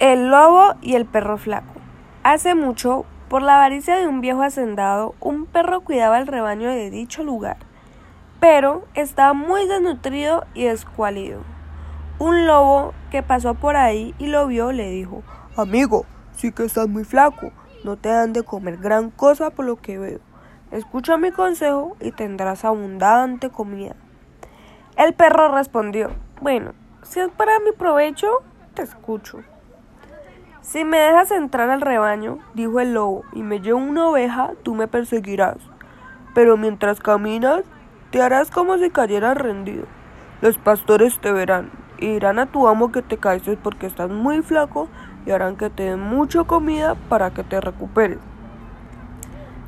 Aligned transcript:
El 0.00 0.30
lobo 0.30 0.76
y 0.80 0.94
el 0.94 1.06
perro 1.06 1.38
flaco. 1.38 1.74
Hace 2.22 2.54
mucho, 2.54 3.04
por 3.28 3.42
la 3.42 3.56
avaricia 3.56 3.96
de 3.96 4.06
un 4.06 4.20
viejo 4.20 4.42
hacendado, 4.42 5.16
un 5.18 5.44
perro 5.44 5.80
cuidaba 5.80 6.20
el 6.20 6.28
rebaño 6.28 6.68
de 6.68 6.88
dicho 6.88 7.24
lugar, 7.24 7.56
pero 8.38 8.84
estaba 8.94 9.32
muy 9.32 9.66
desnutrido 9.66 10.44
y 10.54 10.66
escuálido. 10.66 11.40
Un 12.20 12.46
lobo 12.46 12.94
que 13.10 13.24
pasó 13.24 13.54
por 13.54 13.74
ahí 13.74 14.14
y 14.20 14.28
lo 14.28 14.46
vio 14.46 14.70
le 14.70 14.88
dijo, 14.88 15.24
Amigo, 15.56 16.06
sí 16.30 16.52
que 16.52 16.64
estás 16.64 16.86
muy 16.86 17.02
flaco, 17.02 17.50
no 17.82 17.96
te 17.96 18.08
dan 18.08 18.32
de 18.32 18.44
comer 18.44 18.76
gran 18.76 19.10
cosa 19.10 19.50
por 19.50 19.64
lo 19.64 19.74
que 19.74 19.98
veo. 19.98 20.20
Escucha 20.70 21.16
mi 21.16 21.32
consejo 21.32 21.96
y 21.98 22.12
tendrás 22.12 22.64
abundante 22.64 23.50
comida. 23.50 23.96
El 24.96 25.14
perro 25.14 25.52
respondió, 25.52 26.12
Bueno, 26.40 26.74
si 27.02 27.18
es 27.18 27.30
para 27.30 27.58
mi 27.58 27.72
provecho, 27.72 28.28
te 28.74 28.82
escucho. 28.82 29.42
Si 30.60 30.84
me 30.84 30.98
dejas 30.98 31.30
entrar 31.30 31.70
al 31.70 31.80
rebaño, 31.80 32.38
dijo 32.54 32.80
el 32.80 32.94
lobo, 32.94 33.24
y 33.32 33.42
me 33.42 33.60
llevo 33.60 33.78
una 33.78 34.08
oveja, 34.08 34.52
tú 34.62 34.74
me 34.74 34.88
perseguirás. 34.88 35.56
Pero 36.34 36.56
mientras 36.56 37.00
caminas, 37.00 37.62
te 38.10 38.20
harás 38.22 38.50
como 38.50 38.76
si 38.78 38.90
cayeras 38.90 39.36
rendido. 39.36 39.84
Los 40.40 40.58
pastores 40.58 41.18
te 41.20 41.32
verán 41.32 41.70
y 41.98 42.12
dirán 42.12 42.38
a 42.38 42.46
tu 42.46 42.68
amo 42.68 42.92
que 42.92 43.02
te 43.02 43.18
caes 43.18 43.42
porque 43.62 43.86
estás 43.86 44.10
muy 44.10 44.42
flaco 44.42 44.88
y 45.26 45.30
harán 45.30 45.56
que 45.56 45.70
te 45.70 45.84
den 45.84 46.00
mucha 46.00 46.44
comida 46.44 46.96
para 47.08 47.30
que 47.30 47.44
te 47.44 47.60
recuperes. 47.60 48.18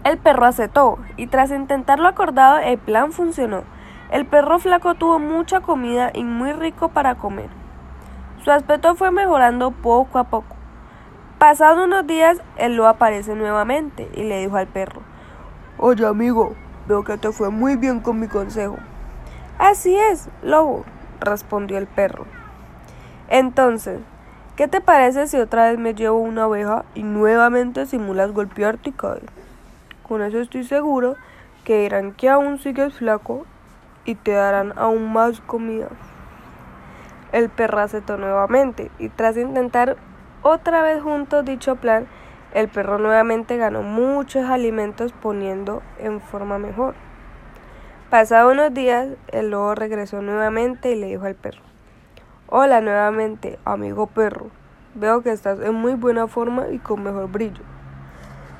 El 0.05 0.19
perro 0.19 0.47
aceptó 0.47 0.99
y 1.17 1.27
tras 1.27 1.51
intentar 1.51 1.99
lo 1.99 2.09
acordado 2.09 2.59
el 2.59 2.79
plan 2.79 3.13
funcionó. 3.13 3.65
El 4.11 4.27
perro 4.27 4.59
flaco 4.59 4.95
tuvo 4.95 5.19
mucha 5.19 5.61
comida 5.61 6.11
y 6.15 6.25
muy 6.25 6.53
rico 6.53 6.89
para 6.89 7.17
comer. 7.17 7.49
Su 8.45 8.51
aspecto 8.51 8.95
fue 8.95 9.11
mejorando 9.11 9.71
poco 9.71 10.19
a 10.19 10.25
poco. 10.25 10.60
Pasados 11.41 11.87
unos 11.87 12.07
días, 12.07 12.39
el 12.59 12.77
lobo 12.77 12.89
aparece 12.89 13.35
nuevamente 13.35 14.11
y 14.13 14.25
le 14.25 14.41
dijo 14.41 14.59
al 14.59 14.67
perro, 14.67 15.01
Oye 15.79 16.05
amigo, 16.05 16.55
veo 16.87 17.03
que 17.03 17.17
te 17.17 17.33
fue 17.33 17.49
muy 17.49 17.77
bien 17.77 18.01
con 18.01 18.21
mi 18.21 18.29
consejo. 18.29 18.77
Así 19.57 19.97
es, 19.97 20.29
lobo, 20.43 20.85
respondió 21.19 21.79
el 21.79 21.87
perro. 21.87 22.27
Entonces, 23.31 24.01
¿qué 24.55 24.69
te 24.69 24.83
parece 24.83 25.29
si 25.29 25.39
otra 25.39 25.71
vez 25.71 25.79
me 25.79 25.95
llevo 25.95 26.19
una 26.19 26.47
oveja 26.47 26.85
y 26.95 27.05
nuevamente 27.05 27.87
simulas 27.87 28.33
golpearte 28.33 28.91
y 28.91 28.93
caer? 28.93 29.23
Con 30.03 30.21
eso 30.21 30.41
estoy 30.41 30.65
seguro 30.65 31.17
que 31.65 31.81
dirán 31.81 32.13
que 32.13 32.29
aún 32.29 32.59
sigues 32.59 32.93
flaco 32.93 33.47
y 34.05 34.15
te 34.15 34.33
darán 34.33 34.75
aún 34.77 35.11
más 35.11 35.41
comida. 35.41 35.89
El 37.33 37.49
perro 37.49 37.79
aceptó 37.79 38.19
nuevamente 38.19 38.91
y 38.99 39.09
tras 39.09 39.39
intentar 39.39 39.97
otra 40.43 40.83
vez 40.83 41.03
juntos 41.03 41.45
dicho 41.45 41.77
plan, 41.77 42.07
el 42.53 42.69
perro 42.69 42.99
nuevamente 42.99 43.57
ganó 43.57 43.83
muchos 43.83 44.49
alimentos 44.49 45.13
poniendo 45.13 45.83
en 45.99 46.21
forma 46.21 46.59
mejor. 46.59 46.95
Pasados 48.11 48.53
unos 48.53 48.75
días, 48.75 49.09
el 49.29 49.51
lobo 49.51 49.75
regresó 49.75 50.21
nuevamente 50.21 50.91
y 50.91 50.97
le 50.97 51.07
dijo 51.07 51.27
al 51.27 51.37
perro, 51.37 51.63
Hola 52.49 52.81
nuevamente, 52.81 53.61
amigo 53.65 54.09
perro. 54.09 54.51
Veo 54.95 55.23
que 55.23 55.31
estás 55.31 55.61
en 55.61 55.75
muy 55.75 55.95
buena 55.95 56.27
forma 56.27 56.69
y 56.71 56.79
con 56.79 57.05
mejor 57.05 57.31
brillo. 57.31 57.63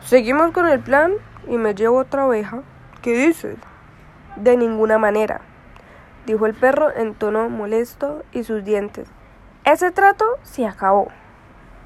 Seguimos 0.01 0.53
con 0.53 0.69
el 0.69 0.79
plan 0.79 1.15
y 1.49 1.59
me 1.59 1.75
llevo 1.75 1.99
otra 1.99 2.27
oveja. 2.27 2.63
¿Qué 3.03 3.17
dices? 3.17 3.57
De 4.37 4.57
ninguna 4.57 4.99
manera, 4.99 5.41
dijo 6.27 6.47
el 6.47 6.55
perro 6.55 6.95
en 6.95 7.15
tono 7.15 7.49
molesto 7.49 8.23
y 8.31 8.45
sus 8.45 8.65
dientes. 8.65 9.09
Ese 9.65 9.91
trato 9.91 10.25
se 10.43 10.67
acabó. 10.67 11.09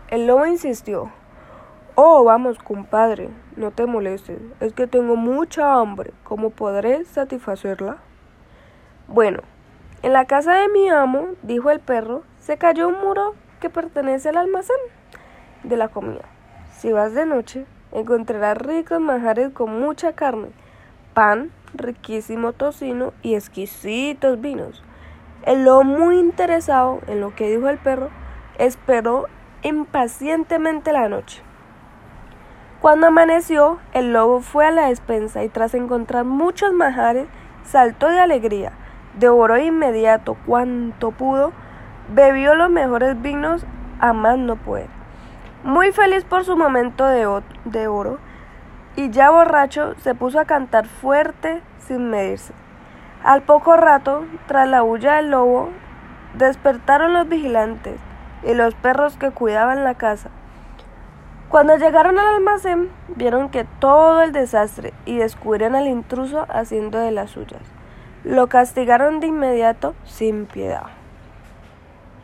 El 0.08 0.26
lobo 0.26 0.44
insistió. 0.44 1.10
Oh, 1.94 2.24
vamos, 2.24 2.58
compadre, 2.58 3.30
no 3.56 3.70
te 3.70 3.86
molestes. 3.86 4.38
Es 4.60 4.74
que 4.74 4.86
tengo 4.86 5.16
mucha 5.16 5.74
hambre. 5.74 6.12
¿Cómo 6.24 6.50
podré 6.50 7.04
satisfacerla? 7.06 7.96
Bueno, 9.08 9.40
en 10.02 10.12
la 10.12 10.26
casa 10.26 10.54
de 10.56 10.68
mi 10.68 10.90
amo, 10.90 11.28
dijo 11.42 11.70
el 11.70 11.80
perro, 11.80 12.22
se 12.38 12.58
cayó 12.58 12.88
un 12.88 13.00
muro 13.00 13.34
que 13.60 13.70
pertenece 13.70 14.28
al 14.28 14.36
almacén 14.36 14.76
de 15.62 15.78
la 15.78 15.88
comida. 15.88 16.24
Si 16.76 16.92
vas 16.92 17.14
de 17.14 17.24
noche, 17.24 17.64
encontrarás 17.92 18.58
ricos 18.58 19.00
manjares 19.00 19.50
con 19.50 19.80
mucha 19.80 20.12
carne, 20.12 20.48
pan, 21.14 21.50
riquísimo 21.72 22.52
tocino 22.52 23.14
y 23.22 23.36
exquisitos 23.36 24.38
vinos. 24.40 24.84
El 25.46 25.64
lobo, 25.64 25.84
muy 25.84 26.18
interesado 26.18 27.00
en 27.06 27.22
lo 27.22 27.34
que 27.34 27.48
dijo 27.48 27.70
el 27.70 27.78
perro, 27.78 28.10
esperó 28.58 29.26
impacientemente 29.64 30.92
la 30.92 31.08
noche. 31.08 31.42
Cuando 32.80 33.06
amaneció, 33.06 33.78
el 33.94 34.12
lobo 34.12 34.40
fue 34.40 34.66
a 34.66 34.70
la 34.70 34.88
despensa 34.88 35.42
y 35.42 35.48
tras 35.48 35.74
encontrar 35.74 36.26
muchos 36.26 36.74
manjares, 36.74 37.26
saltó 37.64 38.08
de 38.08 38.20
alegría, 38.20 38.72
devoró 39.18 39.54
de 39.54 39.64
inmediato 39.64 40.36
cuanto 40.46 41.12
pudo, 41.12 41.52
bebió 42.12 42.54
los 42.54 42.68
mejores 42.68 43.20
vinos 43.22 43.64
a 44.00 44.12
más 44.12 44.36
no 44.36 44.56
poder. 44.56 44.88
Muy 45.64 45.92
feliz 45.92 46.24
por 46.24 46.44
su 46.44 46.58
momento 46.58 47.06
de, 47.06 47.42
de 47.64 47.88
oro, 47.88 48.18
y 48.96 49.08
ya 49.08 49.30
borracho 49.30 49.94
se 50.00 50.14
puso 50.14 50.38
a 50.38 50.44
cantar 50.44 50.86
fuerte 50.86 51.62
sin 51.78 52.10
medirse. 52.10 52.52
Al 53.24 53.40
poco 53.40 53.78
rato, 53.78 54.26
tras 54.46 54.68
la 54.68 54.82
huya 54.82 55.14
del 55.14 55.30
lobo, 55.30 55.70
despertaron 56.34 57.14
los 57.14 57.26
vigilantes 57.26 57.98
y 58.44 58.54
los 58.54 58.74
perros 58.74 59.16
que 59.16 59.30
cuidaban 59.30 59.84
la 59.84 59.94
casa. 59.94 60.30
Cuando 61.48 61.76
llegaron 61.76 62.18
al 62.18 62.34
almacén, 62.34 62.90
vieron 63.08 63.48
que 63.48 63.64
todo 63.78 64.22
el 64.22 64.32
desastre 64.32 64.92
y 65.06 65.18
descubrieron 65.18 65.76
al 65.76 65.86
intruso 65.86 66.46
haciendo 66.48 66.98
de 66.98 67.12
las 67.12 67.30
suyas. 67.30 67.62
Lo 68.24 68.48
castigaron 68.48 69.20
de 69.20 69.28
inmediato 69.28 69.94
sin 70.04 70.46
piedad. 70.46 71.03